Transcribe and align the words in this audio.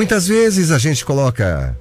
Muitas 0.00 0.26
vezes 0.26 0.70
a 0.70 0.78
gente 0.78 1.04
coloca. 1.04 1.78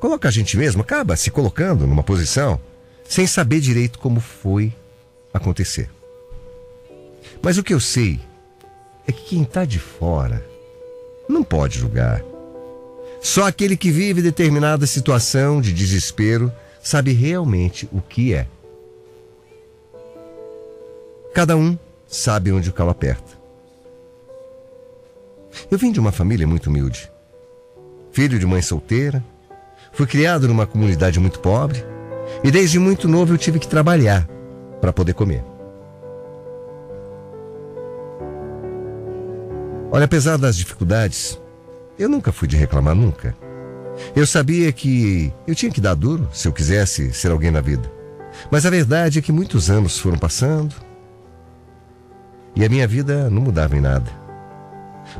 Coloca 0.00 0.26
a 0.26 0.30
gente 0.30 0.56
mesmo, 0.56 0.80
acaba 0.80 1.16
se 1.16 1.30
colocando 1.30 1.86
numa 1.86 2.02
posição 2.02 2.58
sem 3.06 3.26
saber 3.26 3.60
direito 3.60 3.98
como 3.98 4.20
foi 4.20 4.72
acontecer. 5.30 5.90
Mas 7.42 7.58
o 7.58 7.62
que 7.62 7.74
eu 7.74 7.78
sei 7.78 8.18
é 9.06 9.12
que 9.12 9.22
quem 9.22 9.42
está 9.42 9.66
de 9.66 9.78
fora 9.78 10.42
não 11.28 11.44
pode 11.44 11.78
julgar. 11.78 12.24
Só 13.20 13.46
aquele 13.46 13.76
que 13.76 13.90
vive 13.90 14.22
determinada 14.22 14.86
situação 14.86 15.60
de 15.60 15.74
desespero 15.74 16.50
sabe 16.82 17.12
realmente 17.12 17.86
o 17.92 18.00
que 18.00 18.32
é. 18.32 18.46
Cada 21.34 21.54
um 21.54 21.78
sabe 22.06 22.50
onde 22.50 22.70
o 22.70 22.72
calo 22.72 22.88
aperta. 22.88 23.37
Eu 25.70 25.78
vim 25.78 25.92
de 25.92 26.00
uma 26.00 26.12
família 26.12 26.46
muito 26.46 26.68
humilde. 26.68 27.10
Filho 28.12 28.38
de 28.38 28.46
mãe 28.46 28.62
solteira, 28.62 29.22
fui 29.92 30.06
criado 30.06 30.48
numa 30.48 30.66
comunidade 30.66 31.20
muito 31.20 31.40
pobre 31.40 31.84
e 32.42 32.50
desde 32.50 32.78
muito 32.78 33.08
novo 33.08 33.34
eu 33.34 33.38
tive 33.38 33.58
que 33.58 33.68
trabalhar 33.68 34.28
para 34.80 34.92
poder 34.92 35.14
comer. 35.14 35.44
Olha, 39.90 40.04
apesar 40.04 40.36
das 40.36 40.56
dificuldades, 40.56 41.40
eu 41.98 42.08
nunca 42.08 42.30
fui 42.30 42.46
de 42.46 42.56
reclamar, 42.56 42.94
nunca. 42.94 43.34
Eu 44.14 44.26
sabia 44.26 44.70
que 44.70 45.32
eu 45.46 45.54
tinha 45.54 45.72
que 45.72 45.80
dar 45.80 45.94
duro 45.94 46.28
se 46.32 46.46
eu 46.46 46.52
quisesse 46.52 47.12
ser 47.12 47.30
alguém 47.30 47.50
na 47.50 47.60
vida. 47.60 47.90
Mas 48.50 48.64
a 48.64 48.70
verdade 48.70 49.18
é 49.18 49.22
que 49.22 49.32
muitos 49.32 49.70
anos 49.70 49.98
foram 49.98 50.18
passando 50.18 50.74
e 52.54 52.64
a 52.64 52.68
minha 52.68 52.86
vida 52.86 53.28
não 53.30 53.42
mudava 53.42 53.76
em 53.76 53.80
nada. 53.80 54.27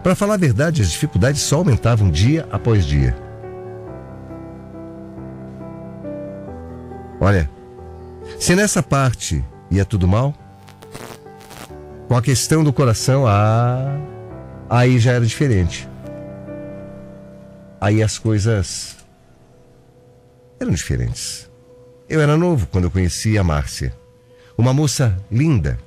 Para 0.03 0.15
falar 0.15 0.35
a 0.35 0.39
verdade, 0.39 0.83
as 0.83 0.91
dificuldades 0.91 1.43
só 1.43 1.57
aumentavam 1.57 2.11
dia 2.11 2.47
após 2.51 2.85
dia. 2.85 3.17
Olha, 7.21 7.51
se 8.39 8.55
nessa 8.55 8.83
parte 8.83 9.45
ia 9.71 9.85
tudo 9.85 10.07
mal, 10.07 10.35
com 12.07 12.17
a 12.17 12.23
questão 12.23 12.63
do 12.63 12.73
coração, 12.73 13.27
ah, 13.27 13.99
aí 14.71 14.99
já 14.99 15.13
era 15.13 15.27
diferente. 15.27 15.89
Aí 17.81 18.03
as 18.03 18.19
coisas 18.19 18.97
eram 20.61 20.73
diferentes. 20.73 21.51
Eu 22.09 22.21
era 22.21 22.37
novo 22.37 22.67
quando 22.69 22.85
eu 22.85 22.91
conheci 22.91 23.37
a 23.37 23.45
Márcia. 23.45 23.95
Uma 24.57 24.73
moça 24.73 25.17
linda, 25.31 25.79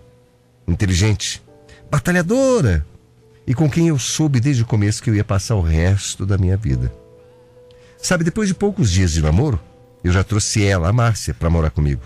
inteligente, 0.67 1.41
batalhadora 1.89 2.85
e 3.51 3.53
com 3.53 3.69
quem 3.69 3.89
eu 3.89 3.99
soube 3.99 4.39
desde 4.39 4.63
o 4.63 4.65
começo 4.65 5.03
que 5.03 5.09
eu 5.09 5.15
ia 5.15 5.25
passar 5.25 5.55
o 5.55 5.61
resto 5.61 6.25
da 6.25 6.37
minha 6.37 6.55
vida. 6.55 6.89
Sabe, 7.97 8.23
depois 8.23 8.47
de 8.47 8.53
poucos 8.53 8.89
dias 8.89 9.11
de 9.11 9.21
namoro, 9.21 9.59
eu 10.01 10.09
já 10.09 10.23
trouxe 10.23 10.63
ela, 10.63 10.87
a 10.87 10.93
Márcia, 10.93 11.33
para 11.33 11.49
morar 11.49 11.69
comigo. 11.69 12.01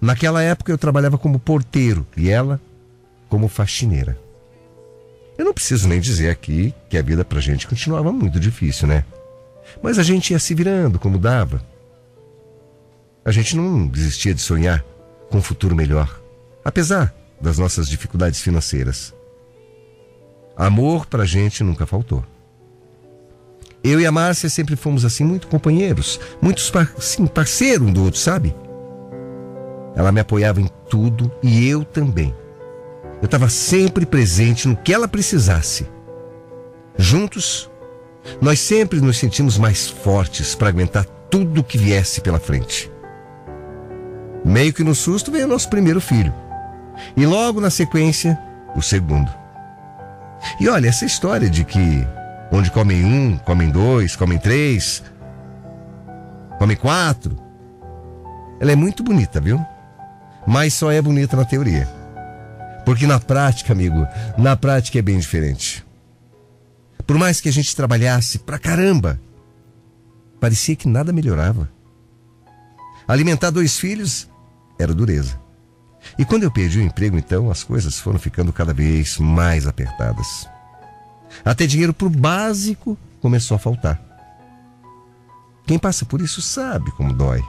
Naquela 0.00 0.42
época 0.42 0.72
eu 0.72 0.78
trabalhava 0.78 1.18
como 1.18 1.38
porteiro 1.38 2.06
e 2.16 2.30
ela 2.30 2.58
como 3.28 3.48
faxineira. 3.48 4.18
Eu 5.36 5.44
não 5.44 5.52
preciso 5.52 5.86
nem 5.86 6.00
dizer 6.00 6.30
aqui 6.30 6.74
que 6.88 6.96
a 6.96 7.02
vida 7.02 7.22
pra 7.22 7.38
gente 7.38 7.68
continuava 7.68 8.10
muito 8.10 8.40
difícil, 8.40 8.88
né? 8.88 9.04
Mas 9.82 9.98
a 9.98 10.02
gente 10.02 10.30
ia 10.30 10.38
se 10.38 10.54
virando 10.54 10.98
como 10.98 11.18
dava. 11.18 11.62
A 13.26 13.30
gente 13.30 13.54
não 13.54 13.86
desistia 13.86 14.32
de 14.32 14.40
sonhar 14.40 14.82
com 15.28 15.36
um 15.36 15.42
futuro 15.42 15.76
melhor, 15.76 16.18
apesar 16.64 17.14
das 17.38 17.58
nossas 17.58 17.86
dificuldades 17.90 18.40
financeiras. 18.40 19.12
Amor 20.56 21.06
pra 21.06 21.24
gente 21.24 21.64
nunca 21.64 21.86
faltou. 21.86 22.24
Eu 23.82 24.00
e 24.00 24.06
a 24.06 24.12
Márcia 24.12 24.48
sempre 24.48 24.76
fomos 24.76 25.04
assim, 25.04 25.24
muito 25.24 25.48
companheiros, 25.48 26.20
muitos 26.40 26.70
par 26.70 26.92
sim, 26.98 27.26
parceiro 27.26 27.84
um 27.84 27.92
do 27.92 28.04
outro, 28.04 28.20
sabe? 28.20 28.54
Ela 29.96 30.12
me 30.12 30.20
apoiava 30.20 30.60
em 30.60 30.68
tudo 30.88 31.30
e 31.42 31.68
eu 31.68 31.84
também. 31.84 32.34
Eu 33.20 33.26
estava 33.26 33.48
sempre 33.48 34.06
presente 34.06 34.68
no 34.68 34.76
que 34.76 34.92
ela 34.92 35.08
precisasse. 35.08 35.86
Juntos, 36.96 37.70
nós 38.40 38.60
sempre 38.60 39.00
nos 39.00 39.16
sentimos 39.16 39.58
mais 39.58 39.88
fortes 39.88 40.54
para 40.54 40.68
aguentar 40.68 41.04
tudo 41.30 41.64
que 41.64 41.78
viesse 41.78 42.20
pela 42.20 42.38
frente. 42.38 42.90
Meio 44.44 44.72
que 44.72 44.84
no 44.84 44.94
susto 44.94 45.30
veio 45.30 45.46
o 45.46 45.48
nosso 45.48 45.68
primeiro 45.68 46.00
filho. 46.00 46.34
E 47.16 47.26
logo 47.26 47.60
na 47.60 47.70
sequência, 47.70 48.38
o 48.76 48.82
segundo. 48.82 49.41
E 50.60 50.68
olha, 50.68 50.88
essa 50.88 51.04
história 51.04 51.48
de 51.48 51.64
que 51.64 52.06
onde 52.50 52.70
comem 52.70 53.04
um, 53.04 53.38
comem 53.38 53.70
dois, 53.70 54.14
comem 54.14 54.38
três, 54.38 55.02
comem 56.58 56.76
quatro, 56.76 57.36
ela 58.60 58.72
é 58.72 58.76
muito 58.76 59.02
bonita, 59.02 59.40
viu? 59.40 59.60
Mas 60.46 60.74
só 60.74 60.92
é 60.92 61.00
bonita 61.00 61.36
na 61.36 61.44
teoria. 61.44 61.88
Porque 62.84 63.06
na 63.06 63.18
prática, 63.18 63.72
amigo, 63.72 64.06
na 64.36 64.56
prática 64.56 64.98
é 64.98 65.02
bem 65.02 65.18
diferente. 65.18 65.84
Por 67.06 67.16
mais 67.16 67.40
que 67.40 67.48
a 67.48 67.52
gente 67.52 67.74
trabalhasse 67.74 68.38
pra 68.40 68.58
caramba, 68.58 69.20
parecia 70.40 70.76
que 70.76 70.88
nada 70.88 71.12
melhorava. 71.12 71.68
Alimentar 73.06 73.50
dois 73.50 73.78
filhos 73.78 74.28
era 74.78 74.94
dureza. 74.94 75.41
E 76.18 76.24
quando 76.24 76.42
eu 76.42 76.50
perdi 76.50 76.78
o 76.78 76.82
emprego, 76.82 77.16
então, 77.16 77.50
as 77.50 77.62
coisas 77.62 77.98
foram 77.98 78.18
ficando 78.18 78.52
cada 78.52 78.72
vez 78.72 79.18
mais 79.18 79.66
apertadas. 79.66 80.48
Até 81.44 81.66
dinheiro 81.66 81.94
pro 81.94 82.10
básico 82.10 82.98
começou 83.20 83.54
a 83.54 83.58
faltar. 83.58 84.00
Quem 85.66 85.78
passa 85.78 86.04
por 86.04 86.20
isso 86.20 86.42
sabe 86.42 86.90
como 86.92 87.14
dói. 87.14 87.42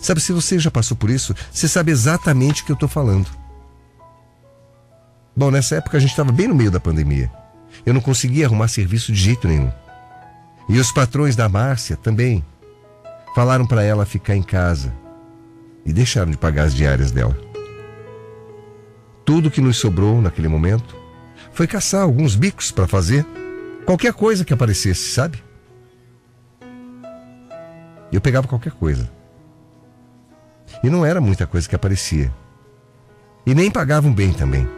Sabe, 0.00 0.20
se 0.20 0.32
você 0.32 0.58
já 0.58 0.70
passou 0.70 0.96
por 0.96 1.10
isso, 1.10 1.34
você 1.50 1.66
sabe 1.66 1.90
exatamente 1.90 2.62
o 2.62 2.66
que 2.66 2.72
eu 2.72 2.74
estou 2.74 2.88
falando. 2.88 3.26
Bom, 5.34 5.50
nessa 5.50 5.76
época 5.76 5.96
a 5.96 6.00
gente 6.00 6.10
estava 6.10 6.30
bem 6.30 6.46
no 6.46 6.54
meio 6.54 6.70
da 6.70 6.78
pandemia. 6.78 7.30
Eu 7.84 7.94
não 7.94 8.00
conseguia 8.00 8.46
arrumar 8.46 8.68
serviço 8.68 9.12
de 9.12 9.20
jeito 9.20 9.48
nenhum. 9.48 9.72
E 10.68 10.78
os 10.78 10.92
patrões 10.92 11.34
da 11.34 11.48
Márcia 11.48 11.96
também 11.96 12.44
falaram 13.34 13.66
para 13.66 13.82
ela 13.82 14.06
ficar 14.06 14.36
em 14.36 14.42
casa 14.42 14.94
e 15.84 15.92
deixaram 15.92 16.30
de 16.30 16.36
pagar 16.36 16.64
as 16.64 16.74
diárias 16.74 17.10
dela. 17.10 17.36
Tudo 19.24 19.50
que 19.50 19.60
nos 19.60 19.76
sobrou 19.76 20.20
naquele 20.20 20.48
momento 20.48 20.96
foi 21.52 21.66
caçar 21.66 22.02
alguns 22.02 22.34
bicos 22.34 22.70
para 22.70 22.86
fazer 22.86 23.24
qualquer 23.84 24.12
coisa 24.12 24.44
que 24.44 24.52
aparecesse, 24.52 25.12
sabe? 25.12 25.42
Eu 28.12 28.20
pegava 28.20 28.48
qualquer 28.48 28.72
coisa. 28.72 29.10
E 30.82 30.90
não 30.90 31.04
era 31.04 31.20
muita 31.20 31.46
coisa 31.46 31.68
que 31.68 31.76
aparecia. 31.76 32.32
E 33.46 33.54
nem 33.54 33.70
pagavam 33.70 34.12
bem 34.12 34.32
também. 34.32 34.68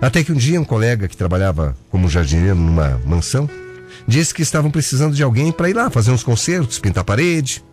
Até 0.00 0.22
que 0.22 0.32
um 0.32 0.36
dia 0.36 0.60
um 0.60 0.64
colega 0.64 1.08
que 1.08 1.16
trabalhava 1.16 1.76
como 1.90 2.08
jardineiro 2.08 2.56
numa 2.56 3.00
mansão 3.04 3.48
disse 4.06 4.34
que 4.34 4.42
estavam 4.42 4.70
precisando 4.70 5.14
de 5.14 5.22
alguém 5.22 5.50
para 5.50 5.70
ir 5.70 5.74
lá 5.74 5.90
fazer 5.90 6.10
uns 6.10 6.22
concertos, 6.22 6.78
pintar 6.78 7.04
parede. 7.04 7.64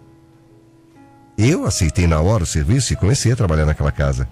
Eu 1.38 1.66
aceitei 1.66 2.08
na 2.08 2.20
hora 2.20 2.44
o 2.44 2.48
serviço 2.48 2.94
e 2.94 2.96
comecei 2.96 3.32
a 3.32 3.36
trabalhar 3.36 3.66
naquela 3.66 3.92
casa. 3.92 4.28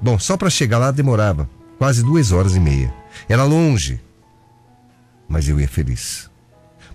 Bom, 0.00 0.18
só 0.18 0.36
para 0.36 0.50
chegar 0.50 0.78
lá 0.78 0.90
demorava 0.90 1.48
quase 1.78 2.02
duas 2.02 2.32
horas 2.32 2.54
e 2.54 2.60
meia. 2.60 2.92
Era 3.28 3.44
longe, 3.44 4.00
mas 5.28 5.48
eu 5.48 5.58
ia 5.58 5.68
feliz, 5.68 6.30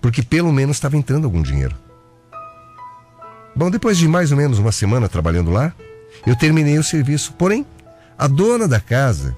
porque 0.01 0.21
pelo 0.21 0.51
menos 0.51 0.77
estava 0.77 0.97
entrando 0.97 1.25
algum 1.25 1.41
dinheiro. 1.41 1.75
Bom, 3.55 3.71
depois 3.71 3.97
de 3.97 4.07
mais 4.07 4.31
ou 4.31 4.37
menos 4.37 4.59
uma 4.59 4.71
semana 4.71 5.09
trabalhando 5.09 5.49
lá, 5.49 5.73
eu 6.25 6.35
terminei 6.35 6.77
o 6.77 6.83
serviço. 6.83 7.33
Porém, 7.33 7.65
a 8.17 8.27
dona 8.27 8.67
da 8.67 8.79
casa 8.79 9.35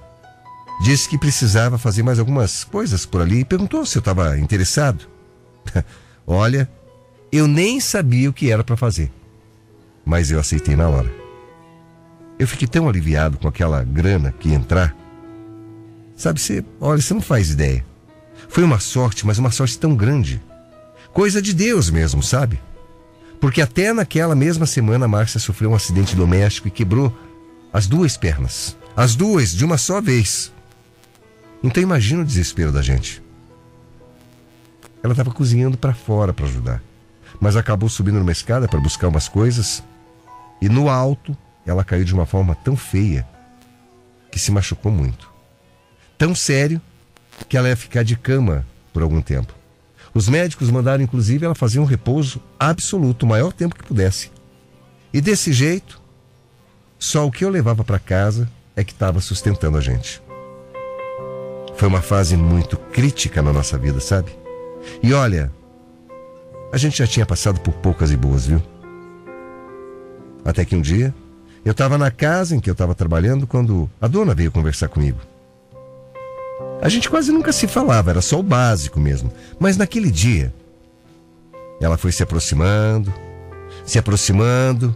disse 0.83 1.07
que 1.07 1.18
precisava 1.18 1.77
fazer 1.77 2.03
mais 2.03 2.19
algumas 2.19 2.63
coisas 2.63 3.06
por 3.06 3.21
ali 3.21 3.39
e 3.39 3.45
perguntou 3.45 3.86
se 3.86 3.98
eu 3.98 4.01
estava 4.01 4.38
interessado. 4.38 5.07
Olha, 6.27 6.69
eu 7.31 7.47
nem 7.47 7.79
sabia 7.79 8.29
o 8.29 8.33
que 8.33 8.51
era 8.51 8.63
para 8.63 8.75
fazer, 8.75 9.11
mas 10.05 10.31
eu 10.31 10.39
aceitei 10.39 10.75
na 10.75 10.89
hora. 10.89 11.11
Eu 12.37 12.47
fiquei 12.47 12.67
tão 12.67 12.89
aliviado 12.89 13.37
com 13.37 13.47
aquela 13.47 13.83
grana 13.83 14.33
que 14.37 14.51
entrar. 14.51 14.95
Sabe, 16.15 16.41
você, 16.41 16.63
olha, 16.79 17.01
você 17.01 17.13
não 17.13 17.21
faz 17.21 17.51
ideia. 17.51 17.85
Foi 18.49 18.63
uma 18.63 18.79
sorte, 18.79 19.25
mas 19.25 19.37
uma 19.37 19.51
sorte 19.51 19.77
tão 19.77 19.95
grande. 19.95 20.41
Coisa 21.13 21.41
de 21.41 21.53
Deus 21.53 21.89
mesmo, 21.89 22.23
sabe? 22.23 22.59
Porque 23.39 23.61
até 23.61 23.93
naquela 23.93 24.35
mesma 24.35 24.65
semana 24.65 25.05
a 25.05 25.07
Márcia 25.07 25.39
sofreu 25.39 25.71
um 25.71 25.75
acidente 25.75 26.15
doméstico 26.15 26.67
e 26.67 26.71
quebrou 26.71 27.15
as 27.71 27.87
duas 27.87 28.17
pernas. 28.17 28.75
As 28.95 29.15
duas, 29.15 29.51
de 29.51 29.63
uma 29.63 29.77
só 29.77 30.01
vez. 30.01 30.51
Então 31.63 31.81
imagina 31.81 32.21
o 32.21 32.25
desespero 32.25 32.71
da 32.71 32.81
gente. 32.81 33.21
Ela 35.03 35.13
estava 35.13 35.31
cozinhando 35.31 35.77
para 35.77 35.93
fora 35.93 36.33
para 36.33 36.45
ajudar, 36.45 36.83
mas 37.41 37.55
acabou 37.55 37.89
subindo 37.89 38.19
numa 38.19 38.31
escada 38.31 38.67
para 38.67 38.79
buscar 38.79 39.07
umas 39.07 39.27
coisas 39.27 39.83
e 40.61 40.69
no 40.69 40.88
alto 40.88 41.35
ela 41.65 41.83
caiu 41.83 42.05
de 42.05 42.13
uma 42.13 42.27
forma 42.27 42.53
tão 42.53 42.77
feia 42.77 43.27
que 44.31 44.39
se 44.39 44.51
machucou 44.51 44.91
muito. 44.91 45.29
Tão 46.19 46.35
sério 46.35 46.79
que 47.49 47.57
ela 47.57 47.67
ia 47.67 47.75
ficar 47.75 48.03
de 48.03 48.15
cama 48.15 48.63
por 48.93 49.01
algum 49.01 49.21
tempo. 49.21 49.53
Os 50.13 50.29
médicos 50.29 50.69
mandaram 50.69 51.03
inclusive 51.03 51.43
ela 51.43 51.55
fazer 51.55 51.79
um 51.79 51.85
repouso 51.85 52.39
absoluto, 52.59 53.23
o 53.23 53.29
maior 53.29 53.51
tempo 53.51 53.75
que 53.75 53.83
pudesse. 53.83 54.31
E 55.11 55.19
desse 55.19 55.51
jeito, 55.51 55.99
só 56.99 57.25
o 57.25 57.31
que 57.31 57.43
eu 57.43 57.49
levava 57.49 57.83
para 57.83 57.97
casa 57.97 58.47
é 58.75 58.83
que 58.83 58.93
estava 58.93 59.19
sustentando 59.19 59.77
a 59.77 59.81
gente. 59.81 60.21
Foi 61.75 61.88
uma 61.88 62.01
fase 62.01 62.38
muito 62.38 62.77
crítica 62.77 63.41
na 63.41 63.51
nossa 63.51 63.77
vida, 63.77 63.99
sabe? 63.99 64.31
E 65.01 65.11
olha, 65.11 65.51
a 66.71 66.77
gente 66.77 66.97
já 67.00 67.07
tinha 67.07 67.25
passado 67.25 67.59
por 67.59 67.73
poucas 67.75 68.12
e 68.12 68.18
boas, 68.18 68.47
viu? 68.47 68.62
Até 70.45 70.63
que 70.63 70.75
um 70.75 70.81
dia, 70.81 71.13
eu 71.65 71.71
estava 71.71 71.97
na 71.97 72.09
casa 72.09 72.56
em 72.56 72.59
que 72.59 72.69
eu 72.69 72.73
estava 72.73 72.95
trabalhando 72.95 73.45
quando 73.45 73.89
a 74.00 74.07
dona 74.07 74.33
veio 74.33 74.51
conversar 74.51 74.88
comigo. 74.88 75.19
A 76.81 76.89
gente 76.89 77.09
quase 77.09 77.31
nunca 77.31 77.51
se 77.51 77.68
falava, 77.68 78.09
era 78.09 78.21
só 78.21 78.39
o 78.39 78.44
básico 78.44 79.00
mesmo. 79.00 79.31
Mas 79.59 79.77
naquele 79.77 80.09
dia, 80.09 80.51
ela 81.79 81.97
foi 81.97 82.12
se 82.12 82.23
aproximando, 82.23 83.13
se 83.85 84.00
aproximando. 84.00 84.95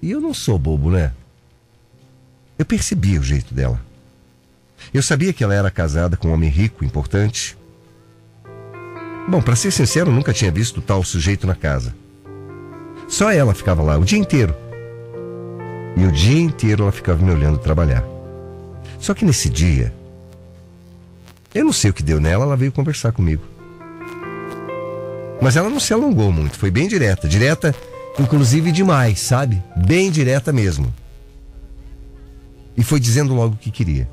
E 0.00 0.10
eu 0.10 0.20
não 0.20 0.32
sou 0.32 0.58
bobo, 0.58 0.90
né? 0.90 1.12
Eu 2.58 2.64
percebi 2.64 3.18
o 3.18 3.22
jeito 3.22 3.52
dela. 3.52 3.80
Eu 4.94 5.02
sabia 5.02 5.32
que 5.32 5.42
ela 5.42 5.54
era 5.54 5.70
casada 5.70 6.16
com 6.16 6.28
um 6.28 6.32
homem 6.32 6.48
rico, 6.48 6.84
importante. 6.84 7.58
Bom, 9.30 9.40
para 9.40 9.54
ser 9.54 9.70
sincero, 9.70 10.10
nunca 10.10 10.32
tinha 10.32 10.50
visto 10.50 10.82
tal 10.82 11.04
sujeito 11.04 11.46
na 11.46 11.54
casa. 11.54 11.94
Só 13.06 13.30
ela 13.30 13.54
ficava 13.54 13.80
lá 13.80 13.96
o 13.96 14.04
dia 14.04 14.18
inteiro. 14.18 14.52
E 15.96 16.04
o 16.04 16.10
dia 16.10 16.40
inteiro 16.40 16.82
ela 16.82 16.90
ficava 16.90 17.24
me 17.24 17.30
olhando 17.30 17.56
trabalhar. 17.56 18.02
Só 18.98 19.14
que 19.14 19.24
nesse 19.24 19.48
dia, 19.48 19.94
eu 21.54 21.64
não 21.64 21.72
sei 21.72 21.92
o 21.92 21.94
que 21.94 22.02
deu 22.02 22.20
nela, 22.20 22.44
ela 22.44 22.56
veio 22.56 22.72
conversar 22.72 23.12
comigo. 23.12 23.44
Mas 25.40 25.54
ela 25.54 25.70
não 25.70 25.78
se 25.78 25.92
alongou 25.92 26.32
muito, 26.32 26.58
foi 26.58 26.72
bem 26.72 26.88
direta. 26.88 27.28
Direta, 27.28 27.72
inclusive 28.18 28.72
demais, 28.72 29.20
sabe? 29.20 29.62
Bem 29.76 30.10
direta 30.10 30.52
mesmo. 30.52 30.92
E 32.76 32.82
foi 32.82 32.98
dizendo 32.98 33.32
logo 33.32 33.54
o 33.54 33.58
que 33.58 33.70
queria. 33.70 34.08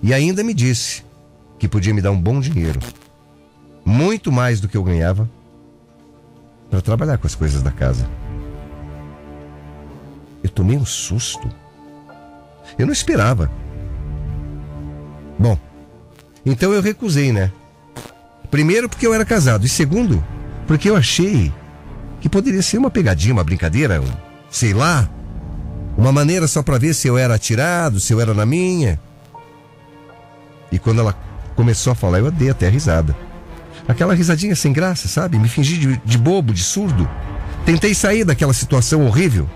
E 0.00 0.14
ainda 0.14 0.44
me 0.44 0.54
disse 0.54 1.02
que 1.58 1.66
podia 1.66 1.92
me 1.92 2.00
dar 2.00 2.12
um 2.12 2.20
bom 2.20 2.38
dinheiro. 2.38 2.78
Muito 3.86 4.32
mais 4.32 4.60
do 4.60 4.66
que 4.66 4.76
eu 4.76 4.82
ganhava 4.82 5.30
para 6.68 6.80
trabalhar 6.80 7.18
com 7.18 7.26
as 7.28 7.36
coisas 7.36 7.62
da 7.62 7.70
casa. 7.70 8.04
Eu 10.42 10.50
tomei 10.50 10.76
um 10.76 10.84
susto. 10.84 11.48
Eu 12.76 12.84
não 12.84 12.92
esperava. 12.92 13.48
Bom, 15.38 15.56
então 16.44 16.72
eu 16.72 16.82
recusei, 16.82 17.32
né? 17.32 17.52
Primeiro 18.50 18.88
porque 18.88 19.06
eu 19.06 19.14
era 19.14 19.24
casado 19.24 19.64
e 19.64 19.68
segundo 19.68 20.22
porque 20.66 20.90
eu 20.90 20.96
achei 20.96 21.52
que 22.20 22.28
poderia 22.28 22.62
ser 22.62 22.78
uma 22.78 22.90
pegadinha, 22.90 23.34
uma 23.34 23.44
brincadeira, 23.44 24.00
um, 24.00 24.12
sei 24.50 24.74
lá, 24.74 25.08
uma 25.96 26.10
maneira 26.10 26.48
só 26.48 26.60
para 26.60 26.76
ver 26.78 26.92
se 26.92 27.06
eu 27.06 27.16
era 27.16 27.36
atirado, 27.36 28.00
se 28.00 28.12
eu 28.12 28.20
era 28.20 28.34
na 28.34 28.44
minha. 28.44 29.00
E 30.72 30.78
quando 30.78 31.00
ela 31.00 31.12
começou 31.54 31.92
a 31.92 31.94
falar, 31.94 32.18
eu 32.18 32.32
dei 32.32 32.50
até 32.50 32.66
a 32.66 32.70
risada. 32.70 33.25
Aquela 33.88 34.14
risadinha 34.14 34.56
sem 34.56 34.72
graça, 34.72 35.06
sabe? 35.06 35.38
Me 35.38 35.48
fingi 35.48 35.78
de, 35.78 35.96
de 36.04 36.18
bobo, 36.18 36.52
de 36.52 36.62
surdo. 36.62 37.08
Tentei 37.64 37.94
sair 37.94 38.24
daquela 38.24 38.52
situação 38.52 39.06
horrível. 39.06 39.48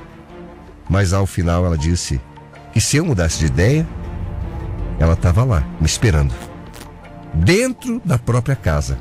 Mas 0.89 1.13
ao 1.13 1.27
final 1.27 1.65
ela 1.67 1.77
disse 1.77 2.21
que 2.73 2.81
se 2.81 2.97
eu 2.97 3.05
mudasse 3.05 3.41
de 3.41 3.47
ideia, 3.47 3.87
ela 4.99 5.15
estava 5.15 5.45
lá, 5.45 5.65
me 5.81 5.87
esperando. 5.87 6.35
Dentro 7.33 8.01
da 8.05 8.19
própria 8.19 8.55
casa. 8.57 8.99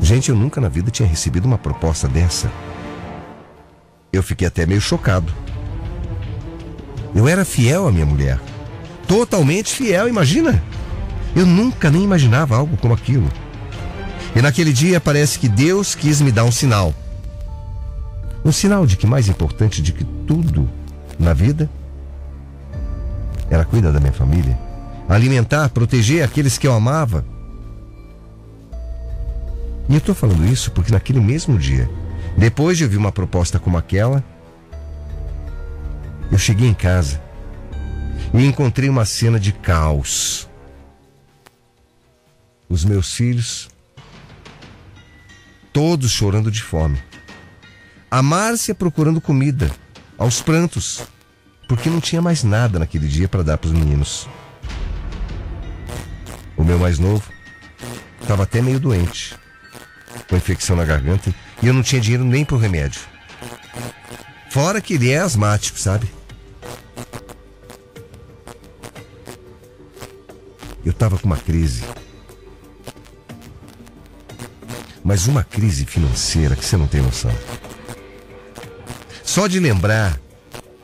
Gente, 0.00 0.28
eu 0.28 0.36
nunca 0.36 0.60
na 0.60 0.68
vida 0.68 0.90
tinha 0.90 1.08
recebido 1.08 1.46
uma 1.46 1.56
proposta 1.56 2.06
dessa. 2.06 2.50
Eu 4.12 4.22
fiquei 4.22 4.46
até 4.46 4.66
meio 4.66 4.80
chocado. 4.80 5.32
Eu 7.14 7.26
era 7.26 7.44
fiel 7.44 7.88
à 7.88 7.92
minha 7.92 8.04
mulher. 8.04 8.38
Totalmente 9.08 9.74
fiel, 9.74 10.08
imagina? 10.08 10.62
Eu 11.34 11.46
nunca 11.46 11.90
nem 11.90 12.02
imaginava 12.02 12.56
algo 12.56 12.76
como 12.76 12.94
aquilo. 12.94 13.28
E 14.36 14.42
naquele 14.42 14.72
dia 14.72 15.00
parece 15.00 15.38
que 15.38 15.48
Deus 15.48 15.94
quis 15.94 16.20
me 16.20 16.30
dar 16.30 16.44
um 16.44 16.52
sinal. 16.52 16.94
Um 18.44 18.52
sinal 18.52 18.86
de 18.86 18.96
que 18.96 19.06
mais 19.06 19.28
importante 19.28 19.80
de 19.80 19.92
que 19.92 20.04
tudo 20.04 20.68
na 21.18 21.32
vida 21.32 21.68
era 23.50 23.64
cuidar 23.64 23.90
da 23.90 24.00
minha 24.00 24.12
família, 24.12 24.58
alimentar, 25.08 25.68
proteger 25.70 26.24
aqueles 26.24 26.58
que 26.58 26.66
eu 26.66 26.74
amava. 26.74 27.24
E 29.88 29.92
eu 29.92 29.98
estou 29.98 30.14
falando 30.14 30.46
isso 30.46 30.70
porque 30.70 30.92
naquele 30.92 31.20
mesmo 31.20 31.58
dia, 31.58 31.88
depois 32.36 32.78
de 32.78 32.84
ouvir 32.84 32.96
uma 32.96 33.12
proposta 33.12 33.58
como 33.58 33.78
aquela, 33.78 34.24
eu 36.30 36.38
cheguei 36.38 36.68
em 36.68 36.74
casa 36.74 37.20
e 38.32 38.44
encontrei 38.44 38.88
uma 38.88 39.04
cena 39.04 39.38
de 39.38 39.52
caos. 39.52 40.48
Os 42.74 42.84
meus 42.84 43.14
filhos, 43.14 43.68
todos 45.72 46.10
chorando 46.10 46.50
de 46.50 46.60
fome. 46.60 47.00
A 48.10 48.20
Márcia 48.20 48.74
procurando 48.74 49.20
comida, 49.20 49.70
aos 50.18 50.42
prantos, 50.42 51.02
porque 51.68 51.88
não 51.88 52.00
tinha 52.00 52.20
mais 52.20 52.42
nada 52.42 52.80
naquele 52.80 53.06
dia 53.06 53.28
para 53.28 53.44
dar 53.44 53.58
para 53.58 53.68
os 53.68 53.72
meninos. 53.72 54.28
O 56.56 56.64
meu 56.64 56.76
mais 56.76 56.98
novo 56.98 57.22
estava 58.20 58.42
até 58.42 58.60
meio 58.60 58.80
doente, 58.80 59.38
com 60.28 60.34
infecção 60.34 60.74
na 60.74 60.84
garganta, 60.84 61.32
e 61.62 61.68
eu 61.68 61.72
não 61.72 61.80
tinha 61.80 62.00
dinheiro 62.00 62.24
nem 62.24 62.44
para 62.44 62.56
o 62.56 62.58
remédio. 62.58 63.02
Fora 64.50 64.80
que 64.80 64.94
ele 64.94 65.12
é 65.12 65.18
asmático, 65.18 65.78
sabe? 65.78 66.10
Eu 70.84 70.90
estava 70.90 71.16
com 71.16 71.26
uma 71.26 71.36
crise. 71.36 71.84
Mas 75.04 75.26
uma 75.26 75.44
crise 75.44 75.84
financeira 75.84 76.56
que 76.56 76.64
você 76.64 76.78
não 76.78 76.86
tem 76.86 77.02
noção. 77.02 77.30
Só 79.22 79.46
de 79.46 79.60
lembrar 79.60 80.18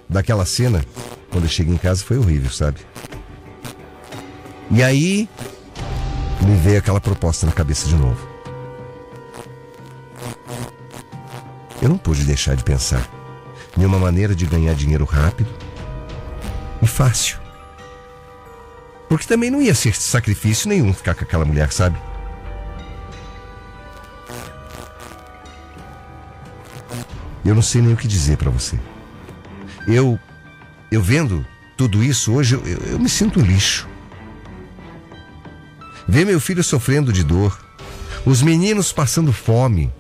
daquela 0.07 0.45
cena, 0.45 0.85
quando 1.31 1.45
eu 1.45 1.51
cheguei 1.51 1.73
em 1.73 1.79
casa, 1.79 2.05
foi 2.05 2.19
horrível, 2.19 2.51
sabe? 2.51 2.81
E 4.71 4.83
aí 4.83 5.27
me 6.43 6.55
veio 6.57 6.79
aquela 6.79 7.01
proposta 7.01 7.47
na 7.47 7.53
cabeça 7.53 7.89
de 7.89 7.97
novo. 7.97 8.29
Eu 11.81 11.89
não 11.89 11.97
pude 11.97 12.25
deixar 12.25 12.55
de 12.55 12.63
pensar 12.63 13.09
em 13.79 13.85
uma 13.87 13.99
maneira 13.99 14.35
de 14.35 14.45
ganhar 14.45 14.75
dinheiro 14.75 15.07
rápido 15.07 15.49
e 16.83 16.87
fácil. 16.87 17.39
Porque 19.09 19.27
também 19.27 19.51
não 19.51 19.63
ia 19.63 19.75
ser 19.75 19.95
sacrifício 19.97 20.69
nenhum 20.69 20.93
ficar 20.93 21.15
com 21.15 21.25
aquela 21.25 21.45
mulher, 21.45 21.73
sabe? 21.73 21.99
Eu 27.45 27.55
não 27.55 27.63
sei 27.63 27.81
nem 27.81 27.95
o 27.95 27.97
que 27.97 28.07
dizer 28.07 28.37
para 28.37 28.51
você. 28.51 28.79
Eu, 29.87 30.19
eu 30.91 31.03
vendo 31.03 31.47
tudo 31.77 32.03
isso 32.03 32.33
hoje, 32.33 32.55
eu, 32.55 32.63
eu, 32.65 32.99
me 32.99 33.09
sinto 33.09 33.41
um 33.41 33.43
lixo. 33.43 33.89
Ver 36.07 36.27
meu 36.27 36.41
filho 36.41 36.63
sofrendo 36.63 37.13
de 37.13 37.25
dor, 37.25 37.59
os 38.27 38.43
meninos 38.43 38.93
passando 38.93 39.33
fome. 39.33 39.93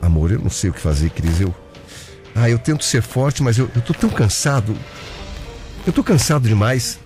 Amor, 0.00 0.32
eu 0.32 0.40
não 0.40 0.50
sei 0.50 0.70
o 0.70 0.72
que 0.72 0.80
fazer, 0.80 1.10
Cris. 1.10 1.40
Eu, 1.40 1.54
ah, 2.34 2.50
eu 2.50 2.58
tento 2.58 2.84
ser 2.84 3.02
forte, 3.02 3.42
mas 3.42 3.56
eu, 3.58 3.70
eu 3.76 3.82
tô 3.82 3.94
tão 3.94 4.10
cansado. 4.10 4.76
Eu 5.86 5.92
tô 5.92 6.02
cansado 6.02 6.48
demais. 6.48 6.98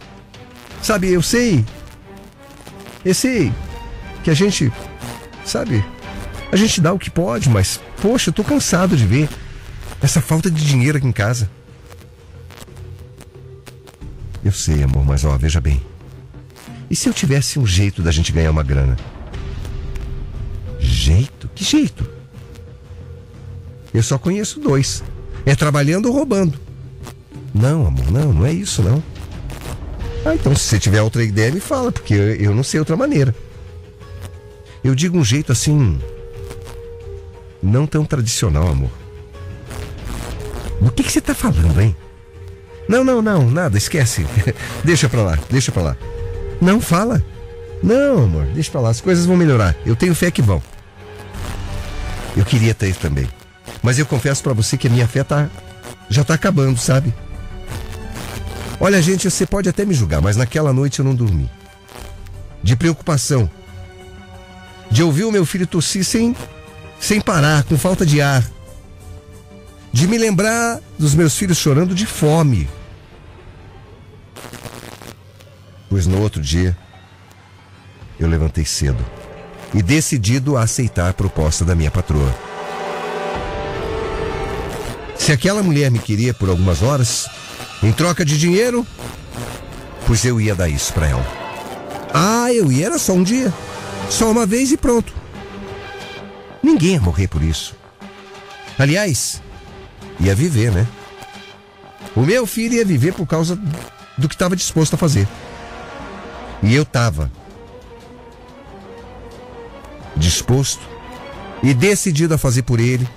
Sabe, 0.82 1.10
eu 1.10 1.20
sei. 1.20 1.64
Eu 3.04 3.14
sei 3.14 3.52
que 4.24 4.30
a 4.30 4.34
gente, 4.34 4.72
sabe, 5.44 5.84
a 6.50 6.56
gente 6.56 6.80
dá 6.80 6.92
o 6.92 6.98
que 6.98 7.10
pode, 7.10 7.48
mas, 7.48 7.80
poxa, 8.00 8.30
eu 8.30 8.34
tô 8.34 8.44
cansado 8.44 8.96
de 8.96 9.04
ver 9.04 9.28
essa 10.02 10.20
falta 10.20 10.50
de 10.50 10.64
dinheiro 10.64 10.98
aqui 10.98 11.06
em 11.06 11.12
casa. 11.12 11.50
Eu 14.44 14.52
sei, 14.52 14.82
amor, 14.82 15.04
mas 15.04 15.24
ó, 15.24 15.36
veja 15.36 15.60
bem. 15.60 15.82
E 16.88 16.94
se 16.94 17.08
eu 17.08 17.12
tivesse 17.12 17.58
um 17.58 17.66
jeito 17.66 18.02
da 18.02 18.12
gente 18.12 18.30
ganhar 18.30 18.50
uma 18.50 18.62
grana? 18.62 18.96
Jeito? 20.78 21.50
Que 21.54 21.64
jeito? 21.64 22.08
Eu 23.92 24.02
só 24.02 24.18
conheço 24.18 24.60
dois. 24.60 25.02
É 25.44 25.54
trabalhando 25.56 26.06
ou 26.06 26.12
roubando. 26.12 26.58
Não, 27.52 27.86
amor, 27.86 28.10
não, 28.10 28.32
não 28.32 28.46
é 28.46 28.52
isso 28.52 28.82
não. 28.82 29.02
Ah, 30.24 30.34
então 30.34 30.54
se 30.54 30.64
você 30.64 30.78
tiver 30.78 31.02
outra 31.02 31.24
ideia, 31.24 31.50
me 31.50 31.60
fala, 31.60 31.90
porque 31.90 32.14
eu, 32.14 32.34
eu 32.34 32.54
não 32.54 32.62
sei 32.62 32.78
outra 32.78 32.96
maneira. 32.96 33.34
Eu 34.84 34.94
digo 34.94 35.18
um 35.18 35.24
jeito 35.24 35.50
assim. 35.50 35.98
Não 37.66 37.84
tão 37.84 38.04
tradicional, 38.04 38.68
amor. 38.68 38.90
Do 40.80 40.92
que, 40.92 41.02
que 41.02 41.10
você 41.10 41.20
tá 41.20 41.34
falando, 41.34 41.80
hein? 41.80 41.96
Não, 42.88 43.02
não, 43.02 43.20
não, 43.20 43.50
nada, 43.50 43.76
esquece. 43.76 44.24
deixa 44.84 45.08
pra 45.08 45.20
lá, 45.20 45.38
deixa 45.50 45.72
pra 45.72 45.82
lá. 45.82 45.96
Não, 46.60 46.80
fala. 46.80 47.20
Não, 47.82 48.22
amor, 48.22 48.46
deixa 48.54 48.70
pra 48.70 48.80
lá, 48.80 48.90
as 48.90 49.00
coisas 49.00 49.26
vão 49.26 49.36
melhorar. 49.36 49.74
Eu 49.84 49.96
tenho 49.96 50.14
fé 50.14 50.30
que 50.30 50.40
vão. 50.40 50.62
Eu 52.36 52.44
queria 52.44 52.72
ter 52.72 52.94
também. 52.94 53.28
Mas 53.82 53.98
eu 53.98 54.06
confesso 54.06 54.44
para 54.44 54.52
você 54.52 54.76
que 54.76 54.86
a 54.86 54.90
minha 54.90 55.08
fé 55.08 55.24
tá, 55.24 55.50
já 56.08 56.22
tá 56.22 56.34
acabando, 56.34 56.78
sabe? 56.78 57.12
Olha, 58.78 59.02
gente, 59.02 59.28
você 59.28 59.44
pode 59.44 59.68
até 59.68 59.84
me 59.84 59.92
julgar, 59.92 60.22
mas 60.22 60.36
naquela 60.36 60.72
noite 60.72 61.00
eu 61.00 61.04
não 61.04 61.16
dormi. 61.16 61.50
De 62.62 62.76
preocupação. 62.76 63.50
De 64.88 65.02
ouvir 65.02 65.24
o 65.24 65.32
meu 65.32 65.44
filho 65.44 65.66
tossir 65.66 66.04
sem, 66.04 66.36
sem 67.00 67.20
parar, 67.20 67.64
com 67.64 67.76
falta 67.76 68.04
de 68.04 68.20
ar. 68.20 68.44
De 69.92 70.06
me 70.06 70.18
lembrar 70.18 70.80
dos 70.98 71.14
meus 71.14 71.36
filhos 71.36 71.58
chorando 71.58 71.94
de 71.94 72.06
fome. 72.06 72.68
Pois 75.88 76.06
no 76.06 76.20
outro 76.20 76.42
dia, 76.42 76.76
eu 78.18 78.28
levantei 78.28 78.64
cedo 78.64 79.04
e 79.72 79.82
decidido 79.82 80.56
a 80.56 80.62
aceitar 80.62 81.10
a 81.10 81.14
proposta 81.14 81.64
da 81.64 81.74
minha 81.74 81.90
patroa. 81.90 82.34
Se 85.16 85.32
aquela 85.32 85.62
mulher 85.62 85.90
me 85.90 85.98
queria 85.98 86.32
por 86.34 86.48
algumas 86.48 86.82
horas, 86.82 87.28
em 87.82 87.92
troca 87.92 88.24
de 88.24 88.38
dinheiro, 88.38 88.86
pois 90.06 90.24
eu 90.24 90.40
ia 90.40 90.54
dar 90.54 90.68
isso 90.68 90.92
para 90.92 91.08
ela. 91.08 91.26
Ah, 92.12 92.52
eu 92.52 92.70
ia, 92.70 92.86
era 92.86 92.98
só 92.98 93.12
um 93.12 93.22
dia. 93.22 93.52
Só 94.08 94.30
uma 94.30 94.46
vez 94.46 94.70
e 94.70 94.76
pronto. 94.76 95.12
Ninguém 96.76 96.92
ia 96.92 97.00
morrer 97.00 97.26
por 97.26 97.42
isso. 97.42 97.74
Aliás, 98.78 99.42
ia 100.20 100.34
viver, 100.34 100.70
né? 100.70 100.86
O 102.14 102.20
meu 102.20 102.46
filho 102.46 102.74
ia 102.74 102.84
viver 102.84 103.14
por 103.14 103.26
causa 103.26 103.56
do 104.18 104.28
que 104.28 104.34
estava 104.34 104.54
disposto 104.54 104.92
a 104.92 104.98
fazer. 104.98 105.26
E 106.62 106.74
eu 106.74 106.82
estava 106.82 107.32
disposto 110.14 110.86
e 111.62 111.72
decidido 111.72 112.34
a 112.34 112.38
fazer 112.38 112.60
por 112.60 112.78
ele 112.78 113.08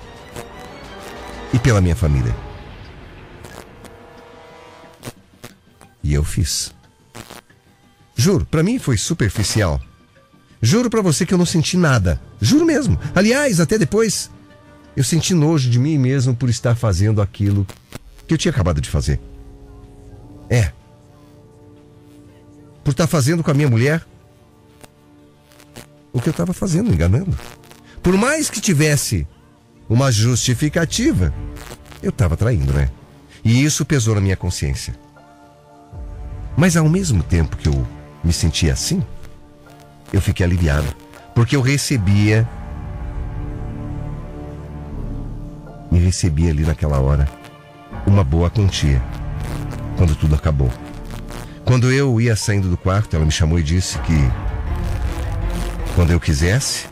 e 1.53 1.59
pela 1.59 1.81
minha 1.81 1.97
família. 1.97 2.33
E 6.01 6.13
eu 6.13 6.23
fiz. 6.23 6.73
Juro, 8.15 8.45
para 8.45 8.63
mim 8.63 8.79
foi 8.79 8.95
superficial. 8.95 9.81
Juro 10.61 10.89
para 10.89 11.01
você 11.01 11.25
que 11.25 11.33
eu 11.33 11.37
não 11.37 11.45
senti 11.45 11.77
nada. 11.77 12.19
Juro 12.41 12.65
mesmo. 12.65 12.99
Aliás, 13.15 13.59
até 13.59 13.77
depois 13.77 14.29
eu 14.95 15.03
senti 15.03 15.33
nojo 15.33 15.69
de 15.69 15.79
mim 15.79 15.97
mesmo 15.97 16.35
por 16.35 16.49
estar 16.49 16.75
fazendo 16.75 17.21
aquilo 17.21 17.65
que 18.27 18.33
eu 18.33 18.37
tinha 18.37 18.51
acabado 18.51 18.81
de 18.81 18.89
fazer. 18.89 19.19
É. 20.49 20.71
Por 22.83 22.91
estar 22.91 23.07
fazendo 23.07 23.43
com 23.43 23.51
a 23.51 23.53
minha 23.53 23.69
mulher 23.69 24.05
o 26.11 26.19
que 26.19 26.29
eu 26.29 26.31
estava 26.31 26.53
fazendo, 26.53 26.91
enganando. 26.91 27.37
Por 28.01 28.17
mais 28.17 28.49
que 28.49 28.59
tivesse 28.59 29.27
uma 29.87 30.11
justificativa, 30.11 31.33
eu 32.01 32.09
estava 32.09 32.35
traindo, 32.35 32.73
né? 32.73 32.89
E 33.43 33.63
isso 33.63 33.85
pesou 33.85 34.15
na 34.15 34.21
minha 34.21 34.35
consciência. 34.35 34.95
Mas 36.57 36.75
ao 36.75 36.89
mesmo 36.89 37.23
tempo 37.23 37.55
que 37.55 37.69
eu 37.69 37.87
me 38.23 38.33
sentia 38.33 38.73
assim, 38.73 39.03
eu 40.11 40.21
fiquei 40.21 40.45
aliviado, 40.45 40.87
porque 41.33 41.55
eu 41.55 41.61
recebia 41.61 42.47
e 45.91 45.97
recebia 45.97 46.51
ali 46.51 46.63
naquela 46.63 46.99
hora 46.99 47.27
uma 48.05 48.23
boa 48.23 48.49
quantia 48.49 49.01
quando 49.97 50.15
tudo 50.15 50.35
acabou. 50.35 50.71
Quando 51.65 51.91
eu 51.91 52.19
ia 52.19 52.35
saindo 52.35 52.69
do 52.69 52.77
quarto, 52.77 53.15
ela 53.15 53.25
me 53.25 53.31
chamou 53.31 53.59
e 53.59 53.63
disse 53.63 53.99
que 53.99 54.31
quando 55.93 56.11
eu 56.11 56.19
quisesse, 56.19 56.87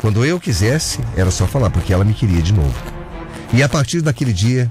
quando 0.00 0.24
eu 0.24 0.40
quisesse, 0.40 1.00
era 1.16 1.30
só 1.30 1.46
falar, 1.46 1.70
porque 1.70 1.92
ela 1.92 2.04
me 2.04 2.14
queria 2.14 2.42
de 2.42 2.52
novo. 2.52 2.74
E 3.52 3.62
a 3.62 3.68
partir 3.68 4.00
daquele 4.00 4.32
dia, 4.32 4.70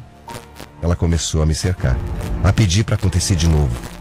ela 0.82 0.96
começou 0.96 1.42
a 1.42 1.46
me 1.46 1.56
cercar, 1.56 1.98
a 2.44 2.52
pedir 2.52 2.84
para 2.84 2.96
acontecer 2.96 3.36
de 3.36 3.48
novo. 3.48 3.95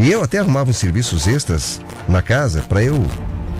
E 0.00 0.10
eu 0.10 0.22
até 0.22 0.38
arrumava 0.38 0.70
uns 0.70 0.78
serviços 0.78 1.28
extras 1.28 1.78
na 2.08 2.22
casa 2.22 2.62
para 2.62 2.82
eu 2.82 3.04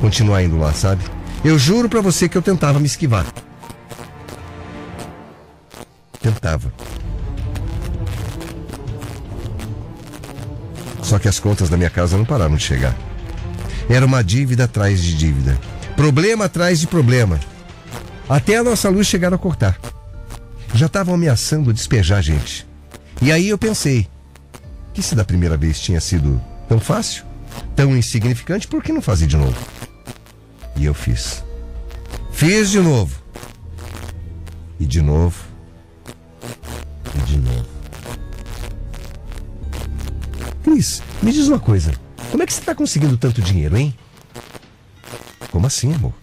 continuar 0.00 0.42
indo 0.42 0.58
lá, 0.58 0.72
sabe? 0.72 1.04
Eu 1.44 1.58
juro 1.58 1.86
para 1.86 2.00
você 2.00 2.30
que 2.30 2.38
eu 2.38 2.40
tentava 2.40 2.80
me 2.80 2.86
esquivar. 2.86 3.26
Tentava. 6.18 6.72
Só 11.02 11.18
que 11.18 11.28
as 11.28 11.38
contas 11.38 11.68
da 11.68 11.76
minha 11.76 11.90
casa 11.90 12.16
não 12.16 12.24
pararam 12.24 12.56
de 12.56 12.62
chegar. 12.62 12.96
Era 13.88 14.06
uma 14.06 14.24
dívida 14.24 14.64
atrás 14.64 15.02
de 15.02 15.14
dívida. 15.14 15.58
Problema 15.94 16.46
atrás 16.46 16.80
de 16.80 16.86
problema. 16.86 17.38
Até 18.26 18.56
a 18.56 18.64
nossa 18.64 18.88
luz 18.88 19.06
chegar 19.06 19.34
a 19.34 19.38
cortar. 19.38 19.78
Já 20.72 20.86
estavam 20.86 21.14
ameaçando 21.14 21.70
despejar 21.70 22.22
gente. 22.22 22.66
E 23.20 23.30
aí 23.30 23.48
eu 23.48 23.58
pensei: 23.58 24.08
que 24.92 25.02
se 25.02 25.14
da 25.14 25.24
primeira 25.24 25.56
vez 25.56 25.80
tinha 25.80 26.00
sido 26.00 26.40
tão 26.68 26.78
fácil, 26.78 27.24
tão 27.74 27.96
insignificante, 27.96 28.66
por 28.66 28.82
que 28.82 28.92
não 28.92 29.02
fazer 29.02 29.26
de 29.26 29.36
novo? 29.36 29.56
E 30.76 30.84
eu 30.84 30.94
fiz. 30.94 31.44
Fiz 32.32 32.70
de 32.70 32.80
novo. 32.80 33.20
E 34.78 34.86
de 34.86 35.02
novo. 35.02 35.36
E 37.14 37.18
de 37.22 37.36
novo. 37.38 37.66
Cris, 40.62 41.02
me 41.22 41.32
diz 41.32 41.48
uma 41.48 41.58
coisa. 41.58 41.92
Como 42.30 42.42
é 42.42 42.46
que 42.46 42.52
você 42.52 42.60
está 42.60 42.74
conseguindo 42.74 43.16
tanto 43.16 43.42
dinheiro, 43.42 43.76
hein? 43.76 43.94
Como 45.50 45.66
assim, 45.66 45.92
amor? 45.92 46.14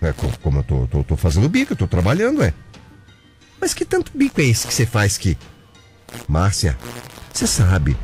É, 0.00 0.12
como 0.42 0.60
eu 0.60 0.62
tô, 0.62 0.86
tô, 0.86 1.02
tô 1.02 1.16
fazendo 1.16 1.48
bico, 1.48 1.72
eu 1.72 1.76
tô 1.76 1.88
trabalhando, 1.88 2.42
é. 2.42 2.52
Mas 3.60 3.74
que 3.74 3.84
tanto 3.84 4.12
bico 4.14 4.40
é 4.40 4.44
esse 4.44 4.66
que 4.66 4.74
você 4.74 4.86
faz 4.86 5.18
que. 5.18 5.36
Márcia, 6.28 6.78
você 7.38 7.46
sabe. 7.46 7.96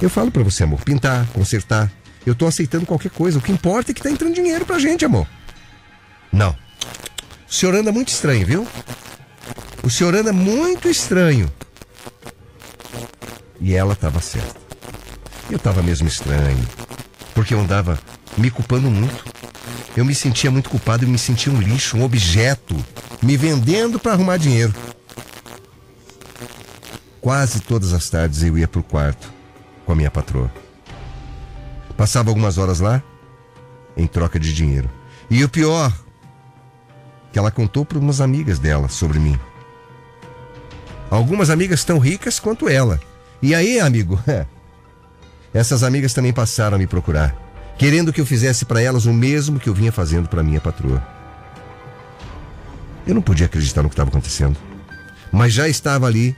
Eu 0.00 0.08
falo 0.08 0.30
para 0.30 0.44
você, 0.44 0.62
amor, 0.62 0.80
pintar, 0.82 1.26
consertar. 1.32 1.90
Eu 2.24 2.34
tô 2.34 2.46
aceitando 2.46 2.86
qualquer 2.86 3.10
coisa. 3.10 3.38
O 3.38 3.42
que 3.42 3.50
importa 3.50 3.90
é 3.90 3.94
que 3.94 4.02
tá 4.02 4.10
entrando 4.10 4.34
dinheiro 4.34 4.64
pra 4.64 4.78
gente, 4.78 5.04
amor. 5.04 5.26
Não. 6.32 6.56
O 7.48 7.52
senhor 7.52 7.74
anda 7.74 7.90
muito 7.90 8.08
estranho, 8.08 8.46
viu? 8.46 8.66
O 9.82 9.90
senhor 9.90 10.14
anda 10.14 10.32
muito 10.32 10.88
estranho. 10.88 11.50
E 13.60 13.74
ela 13.74 13.96
tava 13.96 14.20
certa. 14.20 14.60
Eu 15.50 15.56
estava 15.56 15.82
mesmo 15.82 16.06
estranho, 16.06 16.68
porque 17.34 17.54
eu 17.54 17.60
andava 17.60 17.98
me 18.36 18.50
culpando 18.50 18.90
muito. 18.90 19.24
Eu 19.96 20.04
me 20.04 20.14
sentia 20.14 20.50
muito 20.50 20.68
culpado 20.68 21.04
e 21.04 21.08
me 21.08 21.18
sentia 21.18 21.52
um 21.52 21.60
lixo, 21.60 21.96
um 21.96 22.04
objeto, 22.04 22.76
me 23.22 23.36
vendendo 23.36 23.98
para 23.98 24.12
arrumar 24.12 24.36
dinheiro. 24.36 24.74
Quase 27.26 27.58
todas 27.60 27.92
as 27.92 28.08
tardes 28.08 28.40
eu 28.44 28.56
ia 28.56 28.68
para 28.68 28.78
o 28.78 28.84
quarto 28.84 29.32
com 29.84 29.90
a 29.90 29.96
minha 29.96 30.12
patroa. 30.12 30.48
Passava 31.96 32.30
algumas 32.30 32.56
horas 32.56 32.78
lá 32.78 33.02
em 33.96 34.06
troca 34.06 34.38
de 34.38 34.54
dinheiro. 34.54 34.88
E 35.28 35.42
o 35.42 35.48
pior, 35.48 35.92
que 37.32 37.38
ela 37.40 37.50
contou 37.50 37.84
para 37.84 37.98
umas 37.98 38.20
amigas 38.20 38.60
dela 38.60 38.88
sobre 38.88 39.18
mim. 39.18 39.36
Algumas 41.10 41.50
amigas 41.50 41.82
tão 41.82 41.98
ricas 41.98 42.38
quanto 42.38 42.68
ela. 42.68 43.00
E 43.42 43.56
aí, 43.56 43.80
amigo, 43.80 44.22
Essas 45.52 45.82
amigas 45.82 46.14
também 46.14 46.32
passaram 46.32 46.76
a 46.76 46.78
me 46.78 46.86
procurar, 46.86 47.34
querendo 47.76 48.12
que 48.12 48.20
eu 48.20 48.24
fizesse 48.24 48.64
para 48.64 48.80
elas 48.80 49.04
o 49.04 49.12
mesmo 49.12 49.58
que 49.58 49.68
eu 49.68 49.74
vinha 49.74 49.90
fazendo 49.90 50.28
para 50.28 50.44
minha 50.44 50.60
patroa. 50.60 51.04
Eu 53.04 53.16
não 53.16 53.22
podia 53.22 53.46
acreditar 53.46 53.82
no 53.82 53.88
que 53.88 53.94
estava 53.94 54.10
acontecendo, 54.10 54.56
mas 55.32 55.52
já 55.52 55.66
estava 55.66 56.06
ali 56.06 56.36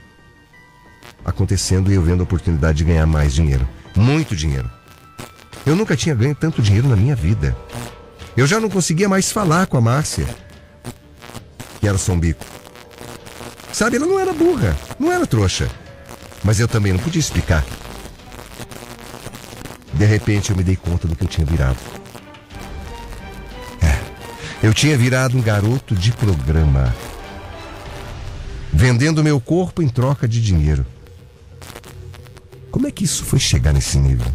acontecendo 1.29 1.91
e 1.91 1.95
eu 1.95 2.01
vendo 2.01 2.21
a 2.21 2.23
oportunidade 2.23 2.79
de 2.79 2.83
ganhar 2.83 3.05
mais 3.05 3.33
dinheiro, 3.33 3.67
muito 3.95 4.35
dinheiro. 4.35 4.69
Eu 5.65 5.75
nunca 5.75 5.95
tinha 5.95 6.15
ganho 6.15 6.35
tanto 6.35 6.61
dinheiro 6.61 6.87
na 6.87 6.95
minha 6.95 7.15
vida. 7.15 7.55
Eu 8.35 8.47
já 8.47 8.59
não 8.59 8.69
conseguia 8.69 9.09
mais 9.09 9.31
falar 9.31 9.67
com 9.67 9.77
a 9.77 9.81
Márcia, 9.81 10.25
que 11.79 11.87
era 11.87 11.97
só 11.97 12.13
um 12.13 12.19
bico. 12.19 12.45
Sabe, 13.71 13.97
ela 13.97 14.05
não 14.05 14.19
era 14.19 14.33
burra, 14.33 14.75
não 14.99 15.11
era 15.11 15.27
trouxa. 15.27 15.69
Mas 16.43 16.59
eu 16.59 16.67
também 16.67 16.93
não 16.93 16.99
podia 16.99 17.19
explicar. 17.19 17.63
De 19.93 20.05
repente 20.05 20.51
eu 20.51 20.55
me 20.55 20.63
dei 20.63 20.75
conta 20.75 21.07
do 21.07 21.15
que 21.15 21.23
eu 21.23 21.27
tinha 21.27 21.45
virado. 21.45 21.77
É, 23.81 23.99
eu 24.65 24.73
tinha 24.73 24.97
virado 24.97 25.37
um 25.37 25.41
garoto 25.41 25.95
de 25.95 26.11
programa. 26.13 26.95
Vendendo 28.71 29.23
meu 29.23 29.41
corpo 29.41 29.81
em 29.81 29.89
troca 29.89 30.27
de 30.27 30.41
dinheiro. 30.41 30.85
É 32.99 33.01
que 33.01 33.05
isso 33.05 33.23
foi 33.23 33.39
chegar 33.39 33.71
nesse 33.71 33.97
nível? 33.97 34.29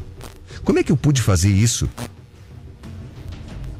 Como 0.65 0.79
é 0.79 0.83
que 0.83 0.91
eu 0.91 0.97
pude 0.97 1.21
fazer 1.21 1.51
isso? 1.51 1.87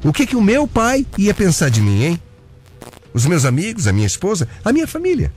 O 0.03 0.13
que 0.13 0.27
que 0.27 0.35
o 0.35 0.41
meu 0.41 0.67
pai 0.67 1.07
ia 1.17 1.33
pensar 1.33 1.69
de 1.69 1.81
mim, 1.81 2.03
hein? 2.03 2.21
Os 3.11 3.25
meus 3.25 3.45
amigos, 3.45 3.87
a 3.87 3.91
minha 3.91 4.05
esposa, 4.05 4.47
a 4.63 4.71
minha 4.71 4.85
família. 4.85 5.33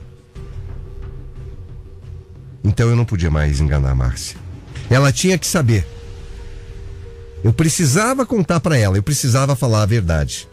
Então 2.63 2.89
eu 2.89 2.95
não 2.95 3.05
podia 3.05 3.31
mais 3.31 3.59
enganar 3.59 3.89
a 3.89 3.95
Márcia. 3.95 4.37
Ela 4.87 5.11
tinha 5.11 5.35
que 5.35 5.47
saber. 5.47 5.83
Eu 7.43 7.51
precisava 7.51 8.27
contar 8.27 8.59
para 8.59 8.77
ela, 8.77 8.97
eu 8.97 9.03
precisava 9.03 9.55
falar 9.55 9.81
a 9.81 9.87
verdade. 9.87 10.47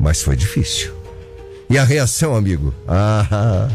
Mas 0.00 0.22
foi 0.22 0.36
difícil. 0.36 0.94
E 1.68 1.76
a 1.76 1.84
reação, 1.84 2.34
amigo? 2.34 2.72
Ah. 2.88 3.68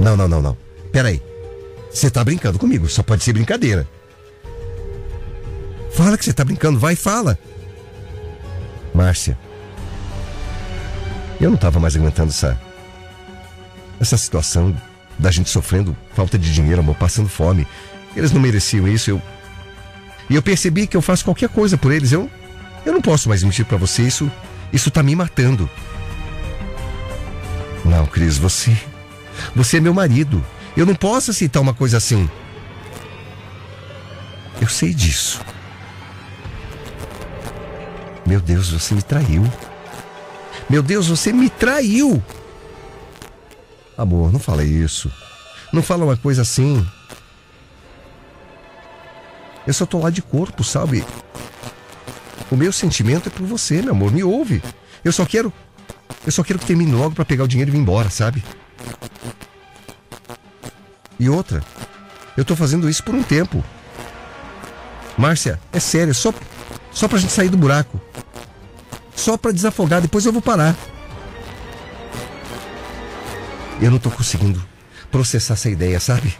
Não, 0.00 0.16
não, 0.16 0.26
não, 0.26 0.40
não. 0.40 0.56
Peraí. 0.90 1.33
Você 1.94 2.10
tá 2.10 2.24
brincando 2.24 2.58
comigo, 2.58 2.88
só 2.88 3.04
pode 3.04 3.22
ser 3.22 3.32
brincadeira. 3.32 3.86
Fala 5.92 6.18
que 6.18 6.24
você 6.24 6.32
tá 6.32 6.44
brincando, 6.44 6.76
vai, 6.76 6.96
fala. 6.96 7.38
Márcia. 8.92 9.38
Eu 11.40 11.50
não 11.50 11.56
tava 11.56 11.78
mais 11.78 11.94
aguentando 11.94 12.30
essa. 12.30 12.60
Essa 14.00 14.16
situação 14.16 14.76
da 15.16 15.30
gente 15.30 15.48
sofrendo 15.48 15.96
falta 16.14 16.36
de 16.36 16.52
dinheiro, 16.52 16.80
amor, 16.80 16.96
passando 16.96 17.28
fome. 17.28 17.64
Eles 18.16 18.32
não 18.32 18.40
mereciam 18.40 18.88
isso, 18.88 19.10
eu. 19.10 19.22
E 20.28 20.34
eu 20.34 20.42
percebi 20.42 20.88
que 20.88 20.96
eu 20.96 21.02
faço 21.02 21.24
qualquer 21.24 21.48
coisa 21.48 21.78
por 21.78 21.92
eles. 21.92 22.10
Eu, 22.10 22.28
eu 22.84 22.92
não 22.92 23.00
posso 23.00 23.28
mais 23.28 23.44
mentir 23.44 23.64
para 23.64 23.76
você, 23.76 24.02
isso, 24.02 24.30
isso 24.72 24.90
tá 24.90 25.00
me 25.00 25.14
matando. 25.14 25.70
Não, 27.84 28.04
Cris, 28.06 28.36
você. 28.36 28.76
Você 29.54 29.76
é 29.76 29.80
meu 29.80 29.94
marido. 29.94 30.44
Eu 30.76 30.84
não 30.84 30.94
posso 30.94 31.30
aceitar 31.30 31.60
uma 31.60 31.72
coisa 31.72 31.96
assim. 31.96 32.28
Eu 34.60 34.68
sei 34.68 34.92
disso. 34.92 35.40
Meu 38.26 38.40
Deus, 38.40 38.70
você 38.70 38.94
me 38.94 39.02
traiu. 39.02 39.44
Meu 40.68 40.82
Deus, 40.82 41.08
você 41.08 41.32
me 41.32 41.48
traiu. 41.48 42.22
Amor, 43.96 44.32
não 44.32 44.40
fala 44.40 44.64
isso. 44.64 45.12
Não 45.72 45.82
fala 45.82 46.04
uma 46.04 46.16
coisa 46.16 46.42
assim. 46.42 46.84
Eu 49.66 49.72
só 49.72 49.86
tô 49.86 49.98
lá 49.98 50.10
de 50.10 50.22
corpo, 50.22 50.64
sabe? 50.64 51.04
O 52.50 52.56
meu 52.56 52.72
sentimento 52.72 53.28
é 53.28 53.30
por 53.30 53.46
você, 53.46 53.80
meu 53.80 53.92
amor. 53.92 54.12
Me 54.12 54.24
ouve. 54.24 54.62
Eu 55.04 55.12
só 55.12 55.24
quero. 55.24 55.52
Eu 56.26 56.32
só 56.32 56.42
quero 56.42 56.58
que 56.58 56.66
termine 56.66 56.92
logo 56.92 57.14
para 57.14 57.24
pegar 57.24 57.44
o 57.44 57.48
dinheiro 57.48 57.70
e 57.70 57.72
vir 57.72 57.78
embora, 57.78 58.10
sabe? 58.10 58.42
E 61.18 61.28
outra, 61.28 61.62
eu 62.36 62.44
tô 62.44 62.56
fazendo 62.56 62.88
isso 62.88 63.02
por 63.02 63.14
um 63.14 63.22
tempo. 63.22 63.64
Márcia, 65.16 65.60
é 65.72 65.78
sério, 65.78 66.14
só, 66.14 66.32
só 66.90 67.06
pra 67.06 67.18
gente 67.18 67.32
sair 67.32 67.48
do 67.48 67.56
buraco. 67.56 68.00
Só 69.14 69.36
pra 69.36 69.52
desafogar, 69.52 70.00
depois 70.00 70.26
eu 70.26 70.32
vou 70.32 70.42
parar. 70.42 70.76
Eu 73.80 73.90
não 73.90 73.98
tô 73.98 74.10
conseguindo 74.10 74.64
processar 75.10 75.54
essa 75.54 75.70
ideia, 75.70 76.00
sabe? 76.00 76.36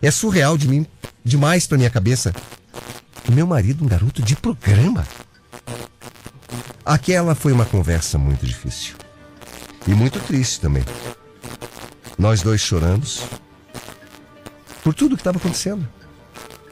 É 0.00 0.10
surreal 0.10 0.56
de 0.56 0.68
mim, 0.68 0.86
demais 1.24 1.66
pra 1.66 1.78
minha 1.78 1.90
cabeça. 1.90 2.32
Meu 3.28 3.46
marido, 3.46 3.84
um 3.84 3.88
garoto 3.88 4.22
de 4.22 4.36
programa. 4.36 5.06
Aquela 6.84 7.34
foi 7.34 7.52
uma 7.52 7.64
conversa 7.64 8.16
muito 8.16 8.46
difícil. 8.46 8.94
E 9.88 9.90
muito 9.90 10.20
triste 10.20 10.60
também. 10.60 10.84
Nós 12.16 12.42
dois 12.42 12.60
choramos, 12.60 13.22
por 14.86 14.94
tudo 14.94 15.16
que 15.16 15.20
estava 15.20 15.36
acontecendo. 15.36 15.84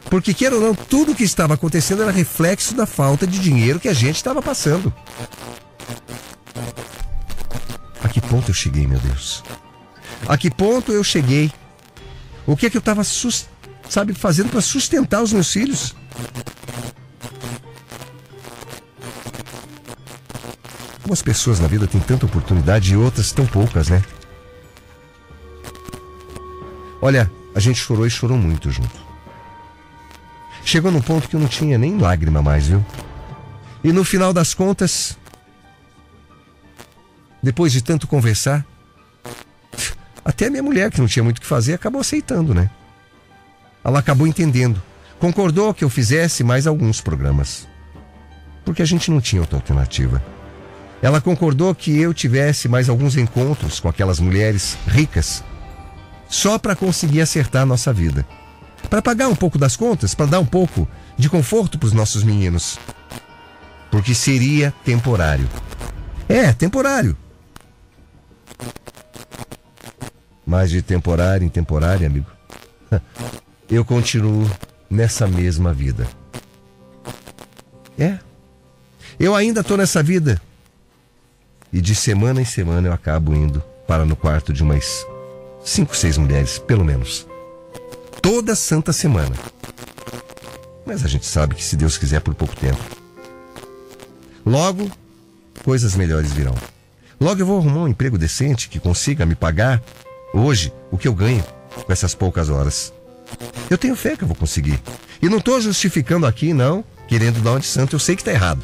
Porque, 0.09 0.33
queira 0.33 0.55
ou 0.55 0.61
não, 0.61 0.72
tudo 0.72 1.16
que 1.16 1.24
estava 1.24 1.55
acontecendo 1.55 2.03
era 2.03 2.12
reflexo 2.12 2.72
da 2.72 2.87
falta 2.87 3.27
de 3.27 3.40
dinheiro 3.40 3.81
que 3.81 3.88
a 3.88 3.92
gente 3.92 4.14
estava 4.14 4.40
passando. 4.40 4.94
A 8.00 8.09
que 8.09 8.20
ponto 8.20 8.50
eu 8.50 8.55
cheguei, 8.55 8.87
meu 8.87 9.00
Deus? 9.00 9.42
A 10.29 10.38
que 10.38 10.48
ponto 10.48 10.92
eu 10.92 11.03
cheguei? 11.03 11.50
O 12.46 12.57
que 12.57 12.66
é 12.66 12.70
que 12.70 12.77
eu 12.77 12.79
estava, 12.79 13.03
sabe, 13.03 14.14
fazendo 14.14 14.48
para 14.48 14.61
sustentar 14.61 15.20
os 15.20 15.33
meus 15.33 15.53
filhos? 15.53 15.96
Algumas 20.98 21.20
pessoas 21.20 21.59
na 21.59 21.66
vida 21.66 21.88
têm 21.88 22.00
tanta 22.00 22.27
oportunidade 22.27 22.92
e 22.92 22.96
outras 22.96 23.33
tão 23.33 23.44
poucas, 23.44 23.88
né? 23.88 24.05
Olha, 27.03 27.29
a 27.54 27.60
gente 27.60 27.78
chorou 27.78 28.06
e 28.06 28.10
chorou 28.10 28.36
muito 28.36 28.70
junto. 28.70 29.04
Chegou 30.64 30.90
num 30.90 31.00
ponto 31.00 31.28
que 31.28 31.36
eu 31.36 31.40
não 31.40 31.46
tinha 31.46 31.78
nem 31.78 31.98
lágrima 31.98 32.42
mais, 32.42 32.68
viu? 32.68 32.84
E 33.82 33.92
no 33.92 34.02
final 34.02 34.32
das 34.32 34.54
contas, 34.54 35.16
depois 37.42 37.72
de 37.72 37.82
tanto 37.82 38.06
conversar, 38.06 38.66
até 40.24 40.46
a 40.46 40.50
minha 40.50 40.62
mulher, 40.62 40.90
que 40.90 41.00
não 41.00 41.06
tinha 41.06 41.22
muito 41.22 41.38
o 41.38 41.40
que 41.40 41.46
fazer, 41.46 41.74
acabou 41.74 42.00
aceitando, 42.00 42.54
né? 42.54 42.70
Ela 43.84 43.98
acabou 43.98 44.26
entendendo. 44.26 44.82
Concordou 45.20 45.74
que 45.74 45.84
eu 45.84 45.90
fizesse 45.90 46.42
mais 46.42 46.66
alguns 46.66 47.02
programas. 47.02 47.68
Porque 48.64 48.80
a 48.80 48.86
gente 48.86 49.10
não 49.10 49.20
tinha 49.20 49.42
outra 49.42 49.58
alternativa. 49.58 50.24
Ela 51.02 51.20
concordou 51.20 51.74
que 51.74 51.94
eu 51.94 52.14
tivesse 52.14 52.66
mais 52.66 52.88
alguns 52.88 53.18
encontros 53.18 53.78
com 53.78 53.88
aquelas 53.88 54.18
mulheres 54.18 54.78
ricas 54.86 55.44
só 56.35 56.59
para 56.59 56.75
conseguir 56.75 57.20
acertar 57.20 57.62
a 57.62 57.66
nossa 57.66 57.92
vida. 57.92 58.27
Para 58.90 59.01
pagar 59.01 59.29
um 59.29 59.37
pouco 59.37 59.57
das 59.57 59.77
contas, 59.77 60.16
para 60.16 60.27
dar 60.27 60.40
um 60.40 60.44
pouco 60.44 60.88
de 61.16 61.31
conforto 61.31 61.79
para 61.79 61.87
os 61.87 61.92
nossos 61.92 62.25
meninos. 62.25 62.77
Porque 63.88 64.12
seria 64.14 64.75
temporário. 64.85 65.49
É, 66.29 66.53
temporário. 66.53 67.16
Mas 70.44 70.70
de 70.70 70.83
temporário 70.83 71.47
em 71.47 71.49
temporário, 71.49 72.05
amigo, 72.05 72.27
eu 73.70 73.85
continuo 73.85 74.51
nessa 74.90 75.29
mesma 75.29 75.73
vida. 75.73 76.07
É. 77.97 78.18
Eu 79.20 79.37
ainda 79.37 79.61
estou 79.61 79.77
nessa 79.77 80.03
vida. 80.03 80.42
E 81.73 81.81
de 81.81 81.94
semana 81.94 82.42
em 82.42 82.44
semana 82.44 82.88
eu 82.88 82.92
acabo 82.92 83.33
indo 83.33 83.62
para 83.87 84.05
no 84.05 84.16
quarto 84.16 84.53
de 84.53 84.64
uma 84.64 84.77
Cinco, 85.64 85.96
seis 85.96 86.18
mulheres, 86.18 86.59
pelo 86.59 86.85
menos. 86.85 87.27
Toda 88.20 88.55
santa 88.55 88.92
semana. 88.92 89.35
Mas 90.85 91.03
a 91.03 91.09
gente 91.09 91.24
sabe 91.24 91.55
que 91.55 91.64
se 91.64 91.74
Deus 91.74 91.96
quiser 91.96 92.20
por 92.20 92.35
pouco 92.35 92.55
tempo. 92.55 92.79
Logo, 94.44 94.90
coisas 95.64 95.96
melhores 95.96 96.33
virão. 96.33 96.55
Logo 97.18 97.40
eu 97.40 97.46
vou 97.46 97.59
arrumar 97.59 97.85
um 97.85 97.88
emprego 97.88 98.18
decente 98.18 98.68
que 98.68 98.79
consiga 98.79 99.24
me 99.24 99.35
pagar 99.35 99.83
hoje 100.35 100.70
o 100.90 100.98
que 100.98 101.09
eu 101.09 101.14
ganho 101.14 101.42
com 101.72 101.90
essas 101.90 102.14
poucas 102.14 102.50
horas. 102.50 102.92
Eu 103.70 103.79
tenho 103.79 103.96
fé 103.96 104.16
que 104.16 104.24
eu 104.24 104.29
vou 104.29 104.37
conseguir. 104.37 104.79
E 105.22 105.31
não 105.31 105.38
estou 105.38 105.59
justificando 105.62 106.27
aqui, 106.27 106.53
não, 106.53 106.85
querendo 107.09 107.40
dar 107.40 107.53
uma 107.53 107.61
de 107.61 107.66
santo, 107.66 107.96
eu 107.96 108.00
sei 108.00 108.14
que 108.14 108.20
está 108.20 108.33
errado. 108.33 108.62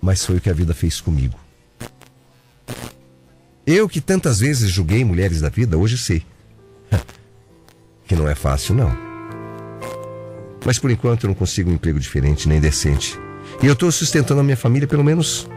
Mas 0.00 0.24
foi 0.24 0.36
o 0.36 0.40
que 0.40 0.50
a 0.50 0.54
vida 0.54 0.74
fez 0.74 1.00
comigo. 1.00 1.38
Eu 3.66 3.88
que 3.88 4.00
tantas 4.00 4.40
vezes 4.40 4.70
julguei 4.70 5.04
mulheres 5.04 5.40
da 5.40 5.48
vida, 5.48 5.78
hoje 5.78 5.96
sei. 5.96 6.22
que 8.06 8.14
não 8.14 8.28
é 8.28 8.34
fácil, 8.34 8.74
não. 8.74 8.94
Mas 10.64 10.78
por 10.78 10.90
enquanto 10.90 11.24
eu 11.24 11.28
não 11.28 11.34
consigo 11.34 11.70
um 11.70 11.74
emprego 11.74 11.98
diferente 11.98 12.48
nem 12.48 12.60
decente. 12.60 13.18
E 13.62 13.66
eu 13.66 13.72
estou 13.72 13.90
sustentando 13.90 14.40
a 14.40 14.44
minha 14.44 14.56
família 14.56 14.88
pelo 14.88 15.04
menos 15.04 15.48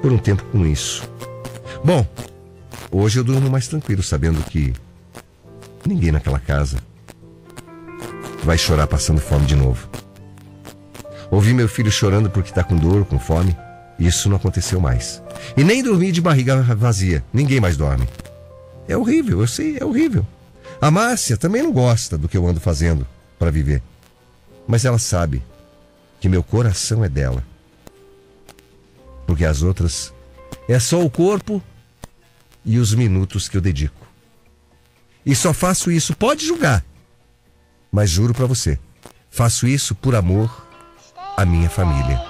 por 0.00 0.12
um 0.12 0.18
tempo 0.18 0.42
com 0.44 0.64
isso. 0.66 1.08
Bom, 1.84 2.06
hoje 2.90 3.18
eu 3.18 3.24
durmo 3.24 3.50
mais 3.50 3.68
tranquilo 3.68 4.02
sabendo 4.02 4.42
que 4.44 4.72
ninguém 5.86 6.12
naquela 6.12 6.38
casa 6.38 6.78
vai 8.42 8.56
chorar 8.56 8.86
passando 8.86 9.20
fome 9.20 9.46
de 9.46 9.56
novo. 9.56 9.88
Ouvi 11.30 11.52
meu 11.52 11.68
filho 11.68 11.90
chorando 11.90 12.30
porque 12.30 12.50
está 12.50 12.64
com 12.64 12.76
dor, 12.76 13.04
com 13.04 13.18
fome. 13.18 13.56
Isso 13.98 14.28
não 14.28 14.36
aconteceu 14.36 14.80
mais. 14.80 15.22
E 15.56 15.64
nem 15.64 15.82
dormir 15.82 16.12
de 16.12 16.20
barriga 16.20 16.62
vazia. 16.62 17.24
Ninguém 17.32 17.60
mais 17.60 17.76
dorme. 17.76 18.08
É 18.88 18.96
horrível, 18.96 19.40
eu 19.40 19.46
sei, 19.46 19.78
é 19.78 19.84
horrível. 19.84 20.26
A 20.80 20.90
Márcia 20.90 21.36
também 21.36 21.62
não 21.62 21.72
gosta 21.72 22.16
do 22.16 22.28
que 22.28 22.36
eu 22.36 22.46
ando 22.46 22.60
fazendo 22.60 23.06
para 23.38 23.50
viver. 23.50 23.82
Mas 24.66 24.84
ela 24.84 24.98
sabe 24.98 25.42
que 26.20 26.28
meu 26.28 26.42
coração 26.42 27.04
é 27.04 27.08
dela. 27.08 27.44
Porque 29.26 29.44
as 29.44 29.62
outras 29.62 30.12
é 30.68 30.78
só 30.78 31.04
o 31.04 31.10
corpo 31.10 31.62
e 32.64 32.78
os 32.78 32.94
minutos 32.94 33.48
que 33.48 33.56
eu 33.56 33.60
dedico. 33.60 34.06
E 35.24 35.34
só 35.34 35.52
faço 35.52 35.90
isso, 35.90 36.16
pode 36.16 36.46
julgar. 36.46 36.84
Mas 37.92 38.10
juro 38.10 38.32
pra 38.32 38.46
você, 38.46 38.78
faço 39.30 39.66
isso 39.66 39.94
por 39.94 40.14
amor 40.14 40.66
à 41.36 41.44
minha 41.44 41.68
família. 41.68 42.29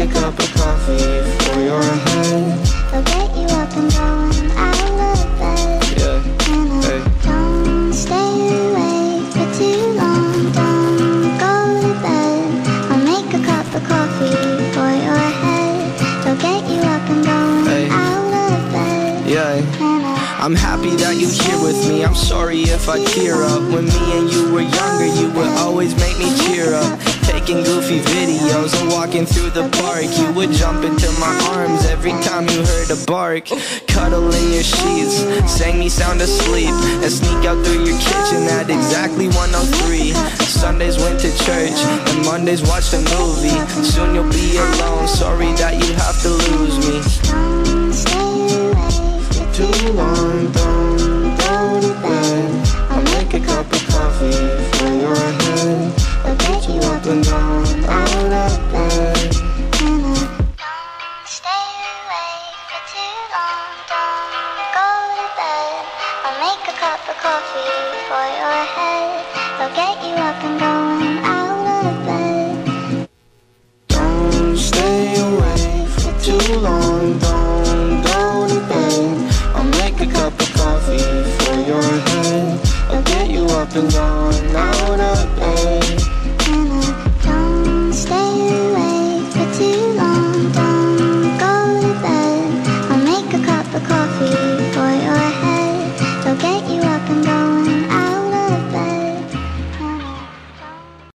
a 0.00 0.06
cup 0.06 0.38
of 0.38 0.54
coffee 0.54 1.22
for 1.44 1.60
your 1.60 1.82
head. 1.82 2.68
I'll 2.92 3.02
get 3.02 3.36
you 3.36 3.46
up 3.46 3.70
and 3.76 3.90
going 3.92 4.50
out 4.56 5.14
of 5.16 5.38
bed. 5.38 5.98
Yeah, 5.98 6.54
And 6.54 6.84
hey. 6.84 7.02
don't 7.24 7.92
stay 7.92 8.32
awake 8.62 9.26
for 9.32 9.48
too 9.58 9.80
long. 9.98 10.52
Don't 10.52 11.38
go 11.38 11.54
to 11.82 11.92
bed. 12.02 12.66
I'll 12.90 13.04
make 13.04 13.34
a 13.34 13.44
cup 13.44 13.66
of 13.74 13.82
coffee 13.88 14.72
for 14.74 14.90
your 15.06 15.24
head. 15.42 16.00
I'll 16.26 16.36
get 16.36 16.62
you 16.70 16.80
up 16.80 17.10
and 17.10 17.24
going 17.24 17.64
Hey. 17.66 17.88
out 17.90 18.52
of 18.52 18.72
bed. 18.72 19.28
yeah. 19.28 20.38
I'm 20.40 20.54
happy 20.54 20.94
that 20.96 21.16
you 21.16 21.28
here 21.28 21.60
with 21.60 21.88
me. 21.88 22.04
I'm 22.04 22.14
sorry 22.14 22.60
if 22.62 22.88
I 22.88 23.02
tear 23.04 23.42
up. 23.42 23.62
When 23.72 23.86
me 23.86 24.18
and 24.18 24.30
you 24.32 24.52
were 24.52 24.60
younger, 24.62 25.06
you 25.20 25.28
would 25.32 25.48
always 25.58 25.94
make 25.96 26.16
me 26.18 26.30
cheer 26.46 26.74
up. 26.74 26.98
Taking 27.48 27.64
goofy 27.64 28.00
videos 28.00 28.78
and 28.78 28.92
walking 28.92 29.24
through 29.24 29.48
the 29.48 29.66
park. 29.80 30.04
You 30.18 30.30
would 30.34 30.52
jump 30.52 30.84
into 30.84 31.10
my 31.18 31.32
arms 31.56 31.86
every 31.86 32.10
time 32.20 32.46
you 32.46 32.62
heard 32.62 32.90
a 32.90 33.06
bark. 33.06 33.46
Cuddle 33.88 34.30
in 34.34 34.52
your 34.52 34.62
sheets, 34.62 35.24
sang 35.50 35.78
me 35.78 35.88
sound 35.88 36.20
asleep, 36.20 36.68
and 36.68 37.10
sneak 37.10 37.46
out 37.48 37.64
through 37.64 37.86
your 37.86 37.98
kitchen 38.00 38.42
at 38.52 38.68
exactly 38.68 39.28
103. 39.28 40.12
Sundays 40.44 40.98
went 40.98 41.20
to 41.20 41.30
church, 41.38 41.72
and 42.12 42.26
Mondays 42.26 42.60
watched 42.68 42.92
a 42.92 43.00
movie. 43.16 43.56
Soon 43.82 44.14
you'll 44.14 44.28
be 44.28 44.58
alone. 44.58 45.08
Sorry 45.08 45.50
that 45.56 45.72
you 45.80 45.94
have 46.04 46.20
to 46.20 46.28
lose 46.28 46.76
me. 46.84 47.00
too 49.56 49.92
long, 49.96 50.52
don't 50.52 51.32
go 51.40 51.80
to 51.80 51.92
bed. 52.04 52.68
I'll 52.92 53.02
make 53.16 53.32
a 53.32 53.40
cup 53.40 53.72
of 53.72 53.86
coffee 53.88 54.36
for 54.76 54.92
your 54.92 55.16
head. 55.16 56.07
I'll 56.28 56.36
you 56.68 56.80
up 56.80 57.06
and 57.06 57.24
down. 57.24 57.66
And 57.88 59.07